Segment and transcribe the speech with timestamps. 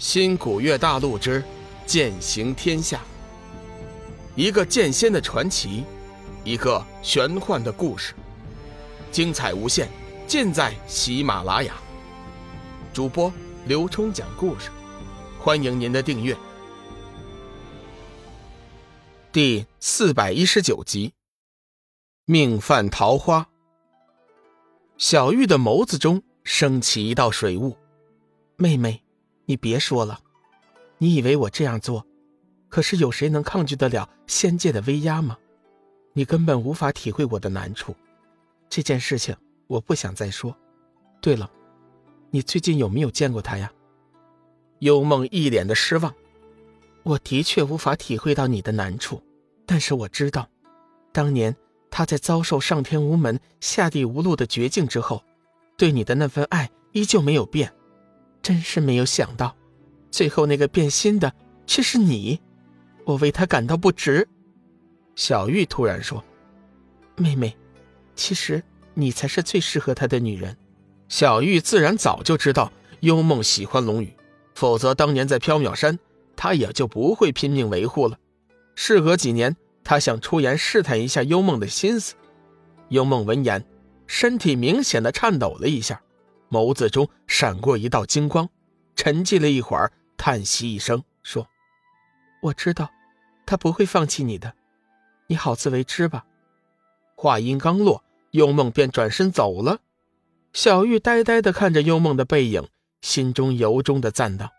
[0.00, 1.44] 新古月大陆之
[1.84, 3.02] 剑行天下，
[4.34, 5.84] 一个剑仙的传奇，
[6.42, 8.14] 一个玄幻的故事，
[9.12, 9.90] 精彩无限，
[10.26, 11.74] 尽在喜马拉雅。
[12.94, 13.30] 主播
[13.66, 14.70] 刘冲讲故事，
[15.38, 16.34] 欢迎您的订阅。
[19.30, 21.12] 第四百一十九集，
[22.24, 23.46] 命犯桃花。
[24.96, 27.76] 小玉的眸子中升起一道水雾，
[28.56, 29.02] 妹妹。
[29.50, 30.20] 你别说了，
[30.98, 32.06] 你以为我这样做，
[32.68, 35.36] 可是有谁能抗拒得了仙界的威压吗？
[36.12, 37.92] 你根本无法体会我的难处。
[38.68, 40.56] 这件事情我不想再说。
[41.20, 41.50] 对了，
[42.30, 43.72] 你最近有没有见过他呀？
[44.78, 46.14] 幽梦一脸的失望。
[47.02, 49.20] 我的确无法体会到你的难处，
[49.66, 50.48] 但是我知道，
[51.10, 51.56] 当年
[51.90, 55.24] 他在遭受上天无门、下地无路的绝境之后，
[55.76, 57.74] 对你的那份爱依旧没有变。
[58.42, 59.54] 真是没有想到，
[60.10, 61.32] 最后那个变心的
[61.66, 62.40] 却是你，
[63.04, 64.26] 我为他感到不值。
[65.14, 66.24] 小玉突然说
[67.16, 67.56] ：“妹妹，
[68.14, 68.62] 其实
[68.94, 70.56] 你才是最适合他的女人。”
[71.08, 74.12] 小玉自然早就知道幽梦喜欢龙宇，
[74.54, 75.98] 否则当年在缥缈山，
[76.36, 78.16] 他也就不会拼命维护了。
[78.74, 82.14] 事隔几年，他想出言试探一下幽梦的心思。
[82.88, 83.64] 幽梦闻言，
[84.06, 86.00] 身体明显的颤抖了一下。
[86.50, 88.48] 眸子中闪过一道金光，
[88.96, 91.46] 沉寂了一会儿，叹息一声说
[92.42, 92.90] ：“我知道，
[93.46, 94.52] 他不会放弃你的，
[95.28, 96.26] 你好自为之吧。”
[97.14, 99.78] 话音刚落，幽梦便转身走了。
[100.52, 102.68] 小玉呆呆地看着幽梦的背影，
[103.00, 104.50] 心中由衷的赞道：“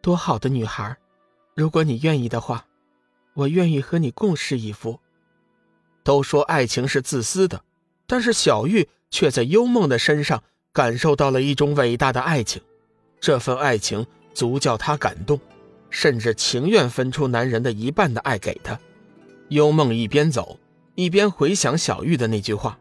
[0.00, 0.96] 多好的女孩！
[1.56, 2.66] 如果你愿意的话，
[3.34, 5.00] 我愿意和你共侍一夫。”
[6.04, 7.64] 都说爱情是自私的，
[8.06, 10.44] 但是小玉却在幽梦的身上。
[10.72, 12.62] 感受到了一种伟大的爱情，
[13.20, 15.40] 这份爱情足叫他感动，
[15.90, 18.78] 甚至情愿分出男人的一半的爱给他。
[19.48, 20.58] 幽梦一边走
[20.94, 22.78] 一边回想小玉的那句话：“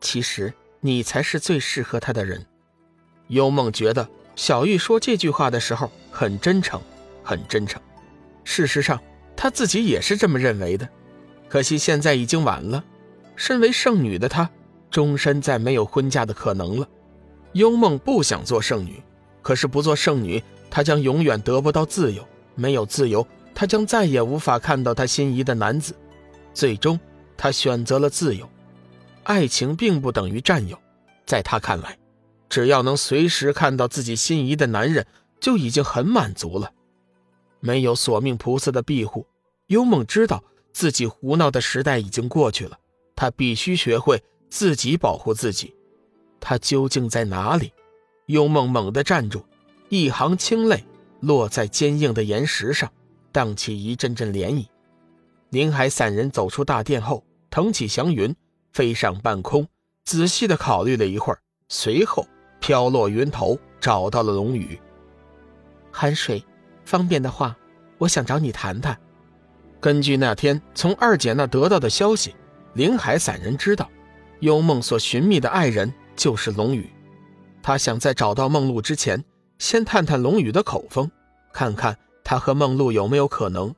[0.00, 2.44] 其实你才是最适合他的人。”
[3.28, 6.80] 幽梦觉得小玉说这句话的时候很真诚，
[7.24, 7.80] 很真诚。
[8.44, 9.02] 事实上，
[9.34, 10.88] 她自己也是这么认为的。
[11.48, 12.84] 可惜现在已经晚了，
[13.34, 14.48] 身为圣女的她，
[14.90, 16.88] 终身再没有婚嫁的可能了。
[17.56, 19.02] 幽梦不想做圣女，
[19.40, 22.22] 可是不做圣女，她将永远得不到自由。
[22.54, 25.94] 没有自由，她将再也无法看到她心仪的男子。
[26.52, 27.00] 最终，
[27.34, 28.46] 她选择了自由。
[29.22, 30.78] 爱情并不等于占有，
[31.24, 31.96] 在她看来，
[32.50, 35.06] 只要能随时看到自己心仪的男人，
[35.40, 36.70] 就已经很满足了。
[37.60, 39.26] 没有索命菩萨的庇护，
[39.68, 40.44] 幽梦知道
[40.74, 42.78] 自己胡闹的时代已经过去了。
[43.14, 45.74] 她必须学会自己保护自己。
[46.40, 47.72] 他究竟在哪里？
[48.26, 49.44] 幽梦猛地站住，
[49.88, 50.84] 一行清泪
[51.20, 52.90] 落在坚硬的岩石上，
[53.30, 54.66] 荡起一阵阵涟漪。
[55.50, 58.34] 宁海散人走出大殿后，腾起祥云，
[58.72, 59.68] 飞上半空，
[60.04, 61.38] 仔细地考虑了一会儿，
[61.68, 62.26] 随后
[62.58, 64.78] 飘落云头，找到了龙宇。
[65.92, 66.44] 寒水，
[66.84, 67.56] 方便的话，
[67.98, 68.98] 我想找你谈谈。
[69.78, 72.34] 根据那天从二姐那得到的消息，
[72.74, 73.88] 灵海散人知道，
[74.40, 75.94] 幽梦所寻觅的爱人。
[76.16, 76.90] 就是龙宇，
[77.62, 79.22] 他想在找到梦露之前，
[79.58, 81.10] 先探探龙宇的口风，
[81.52, 83.74] 看看他和梦露有没有可能。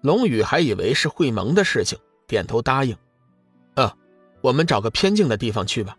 [0.00, 2.96] 龙宇还以为是会盟的事情，点头答应。
[3.74, 3.92] 呃，
[4.40, 5.96] 我们找个偏静的地方去吧。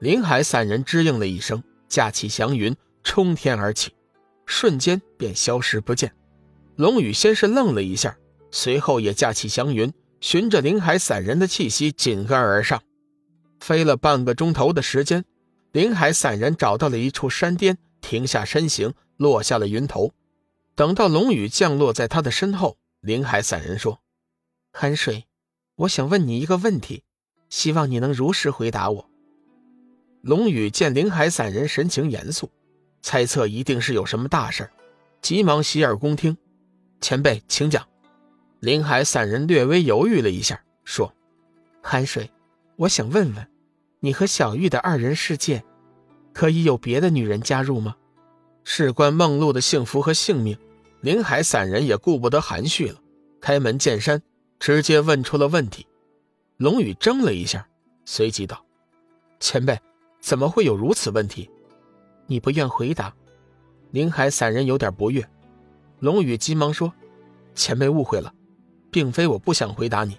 [0.00, 2.74] 林海三人支应了一声，架起祥云
[3.04, 3.92] 冲天而起，
[4.46, 6.14] 瞬间便消失不见。
[6.76, 8.16] 龙宇先是愣了一下，
[8.50, 12.80] 随后也架起祥云，循着林海散人的气息紧跟而上。
[13.60, 15.24] 飞了半个钟头的时间，
[15.72, 20.12] 林海散人找到了一处山巅，停下身形，落下了云头。
[20.74, 24.00] 等到龙宇降落在他的身后，林海散人说
[24.72, 25.26] ：“寒水，
[25.74, 27.02] 我想问你一个问题，
[27.50, 29.10] 希望你能如实回答我。”
[30.22, 32.50] 龙宇见林海散人神情严肃，
[33.02, 34.70] 猜测一定是有什么大事
[35.20, 36.36] 急忙洗耳恭听。
[37.00, 37.86] 前辈，请讲。
[38.60, 41.12] 林海散人略微犹豫了一下，说
[41.82, 42.30] ：“寒水。”
[42.78, 43.48] 我想问问，
[43.98, 45.64] 你和小玉的二人世界，
[46.32, 47.96] 可以有别的女人加入吗？
[48.62, 50.56] 事关梦露的幸福和性命，
[51.00, 53.00] 林海散人也顾不得含蓄了，
[53.40, 54.22] 开门见山，
[54.60, 55.84] 直接问出了问题。
[56.56, 57.66] 龙宇怔了一下，
[58.04, 58.64] 随即道
[59.40, 59.76] ：“前辈，
[60.20, 61.50] 怎么会有如此问题？
[62.28, 63.12] 你不愿回答？”
[63.90, 65.28] 林海散人有点不悦。
[65.98, 66.92] 龙宇急忙说
[67.56, 68.32] ：“前辈误会了，
[68.88, 70.16] 并非我不想回答你。”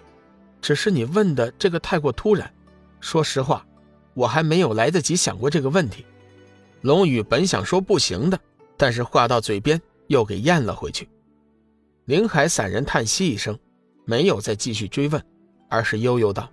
[0.60, 2.52] 只是你问的这个太过突然，
[3.00, 3.66] 说实话，
[4.14, 6.04] 我还没有来得及想过这个问题。
[6.82, 8.38] 龙宇本想说不行的，
[8.76, 11.08] 但是话到嘴边又给咽了回去。
[12.06, 13.58] 林海散人叹息一声，
[14.04, 15.22] 没有再继续追问，
[15.68, 16.50] 而是悠悠道：“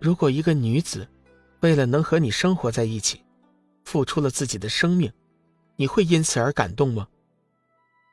[0.00, 1.06] 如果一个女子
[1.60, 3.22] 为了能和你生活在一起，
[3.84, 5.12] 付出了自己的生命，
[5.76, 7.06] 你会因此而感动吗？”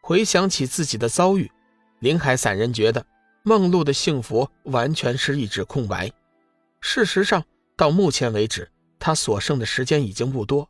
[0.02, 1.52] 回想起自己的遭遇，
[2.00, 3.06] 林海散人觉得
[3.48, 6.12] 梦露的幸福完全是一纸空白。
[6.82, 7.46] 事实上，
[7.78, 10.70] 到目前为止，他所剩的时间已经不多。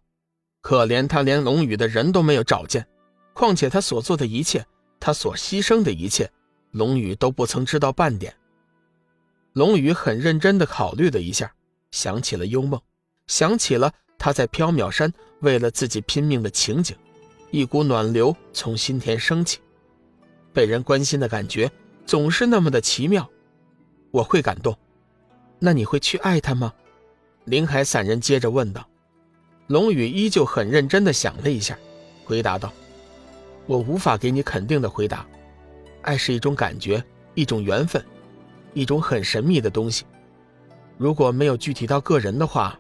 [0.62, 2.88] 可怜他连龙宇的人都没有找见，
[3.34, 4.64] 况且他所做的一切，
[5.00, 6.32] 他所牺牲的一切，
[6.70, 8.36] 龙宇都不曾知道半点。
[9.54, 11.52] 龙宇很认真地考虑了一下，
[11.90, 12.80] 想起了幽梦，
[13.26, 16.96] 想起了他在缥缈山为了自己拼命的情景，
[17.50, 19.58] 一股暖流从心田升起。
[20.54, 21.72] 被人关心的感觉
[22.08, 23.30] 总是那么的奇妙，
[24.12, 24.74] 我会感动。
[25.60, 26.74] 那你会去爱他吗？
[27.44, 28.88] 林海散人接着问道。
[29.68, 31.78] 龙宇依旧很认真地想了一下，
[32.24, 32.72] 回答道
[33.68, 35.28] ：“我无法给你肯定的回答。
[36.02, 38.02] 爱是一种感觉，一种缘分，
[38.74, 40.06] 一种很神秘的东西。
[40.98, 42.80] 如果没有具体到个人的话，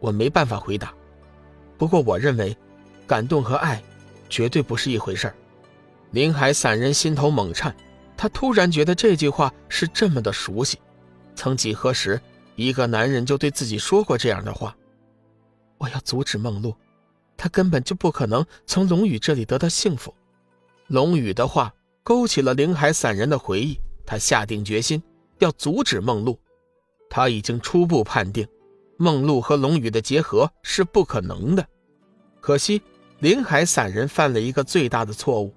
[0.00, 0.94] 我没办法回答。
[1.76, 2.56] 不过我认为，
[3.06, 3.82] 感动和爱
[4.30, 5.34] 绝对不是一回事儿。”
[6.12, 7.74] 林海散人心头猛颤，
[8.22, 10.78] 他突然觉得这句话是这么的熟悉。
[11.34, 12.20] 曾几何时，
[12.54, 14.76] 一个男人就对自己说过这样的话。
[15.76, 16.72] 我要阻止梦露，
[17.36, 20.14] 她根本就不可能从龙宇这里得到幸福。
[20.86, 21.74] 龙宇的话
[22.04, 23.76] 勾起了林海散人的回忆，
[24.06, 25.02] 他下定决心
[25.40, 26.38] 要阻止梦露。
[27.10, 28.46] 他已经初步判定，
[28.98, 31.66] 梦露和龙宇的结合是不可能的。
[32.40, 32.80] 可惜
[33.18, 35.52] 林海散人犯了一个最大的错误，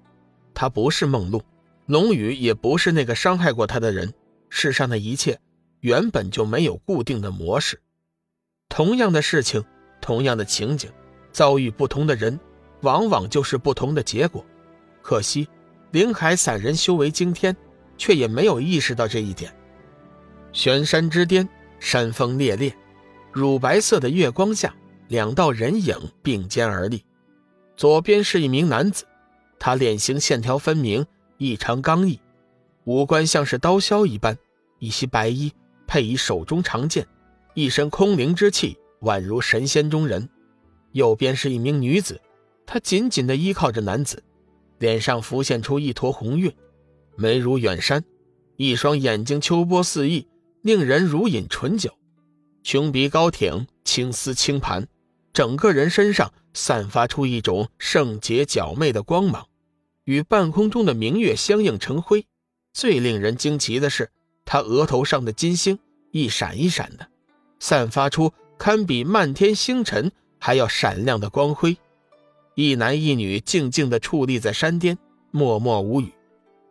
[0.52, 1.40] 他不是梦露，
[1.86, 4.12] 龙宇也不是那个伤害过他的人。
[4.48, 5.40] 世上的一切
[5.80, 7.80] 原本就没有固定的模式，
[8.68, 9.64] 同样的事情。
[9.98, 10.88] 同样的情景，
[11.32, 12.38] 遭遇不同的人，
[12.82, 14.44] 往往就是不同的结果。
[15.02, 15.48] 可惜，
[15.90, 17.56] 林海散人修为惊天，
[17.98, 19.52] 却也没有意识到这一点。
[20.52, 21.48] 玄山之巅，
[21.80, 22.72] 山峰烈烈，
[23.32, 24.72] 乳白色的月光下，
[25.08, 27.04] 两道人影并肩而立。
[27.76, 29.04] 左边是一名男子，
[29.58, 31.04] 他脸型线条分明，
[31.38, 32.20] 异常刚毅，
[32.84, 34.36] 五官像是刀削一般，
[34.78, 35.52] 一袭白衣
[35.86, 37.06] 配以手中长剑，
[37.54, 38.76] 一身空灵之气。
[39.02, 40.26] 宛如神仙中人，
[40.92, 42.18] 右边是一名女子，
[42.64, 44.24] 她紧紧地依靠着男子，
[44.78, 46.50] 脸上浮现出一坨红晕，
[47.14, 48.02] 眉如远山，
[48.56, 50.26] 一双眼睛秋波四溢，
[50.62, 51.92] 令人如饮醇酒。
[52.62, 54.88] 胸鼻高挺，青丝轻盘，
[55.34, 59.46] 整个人身上散发出一种圣洁皎媚的光芒，
[60.06, 62.26] 与半空中的明月相映成辉。
[62.72, 64.10] 最令人惊奇的是，
[64.44, 65.78] 他额头上的金星
[66.10, 67.06] 一闪一闪的，
[67.60, 68.32] 散发出。
[68.58, 71.76] 堪比漫天星辰还要闪亮的光辉，
[72.54, 74.96] 一男一女静静地矗立在山巅，
[75.30, 76.10] 默默无语，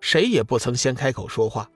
[0.02, 1.70] 谁也不曾先开口说话。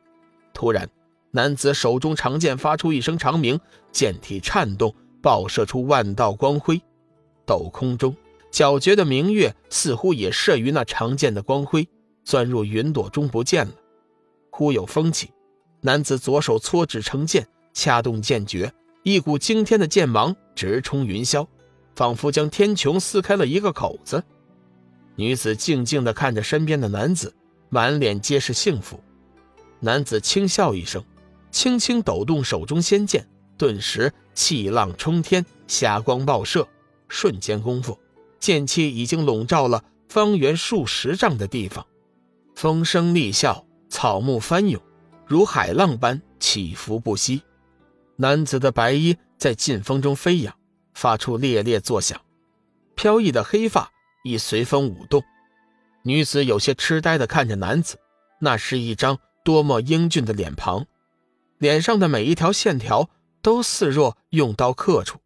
[0.52, 0.90] 突然，
[1.30, 3.60] 男子手中长剑发出一声长鸣，
[3.92, 4.92] 剑体颤动，
[5.22, 6.82] 爆射出万道光辉。
[7.46, 8.16] 斗空中，
[8.52, 11.88] 皎洁的明月似乎也慑于那长剑的光辉，
[12.24, 13.74] 钻入云朵中不见了。
[14.50, 15.32] 忽有风起，
[15.82, 18.72] 男子左手搓指成剑，掐动剑诀。
[19.04, 21.48] 一股惊天的剑芒直冲云霄，
[21.96, 24.22] 仿佛将天穹撕开了一个口子。
[25.16, 27.34] 女子静静地看着身边的男子，
[27.70, 29.00] 满脸皆是幸福。
[29.80, 31.04] 男子轻笑一声，
[31.52, 33.26] 轻轻抖动手中仙剑，
[33.58, 36.68] 顿时气浪冲天，霞光爆射。
[37.08, 37.98] 瞬间功夫，
[38.40, 41.86] 剑气已经笼罩了方圆数十丈的地方，
[42.56, 44.82] 风声厉啸，草木翻涌，
[45.26, 47.44] 如海浪般起伏不息。
[48.16, 50.56] 男子的白衣在劲风中飞扬，
[50.94, 52.20] 发出猎猎作响，
[52.96, 53.92] 飘逸的黑发
[54.24, 55.24] 亦随风舞动。
[56.04, 57.98] 女子有些痴呆地看着男子，
[58.42, 60.86] 那是一张多么英俊的脸庞，
[61.58, 63.10] 脸上的每一条线条
[63.42, 65.20] 都似若用刀刻出，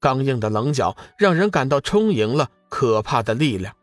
[0.00, 3.74] 刚硬的棱角让人感到充盈了可怕的力量。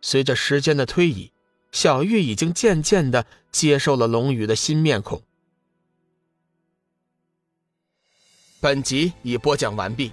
[0.00, 1.32] 随着时间的推移，
[1.72, 5.22] 小玉已经渐渐地接受了龙宇的新面孔。
[8.60, 10.12] 本集已播讲完毕，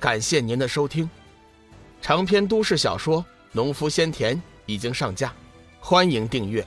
[0.00, 1.08] 感谢您的收听。
[2.00, 5.32] 长篇都市小说《农夫先田》已经上架，
[5.80, 6.66] 欢迎订阅。